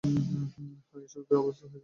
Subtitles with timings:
[0.03, 1.79] হ্যাঁ, এসবে অভ্যস্ত হয়ে যাচ্ছি।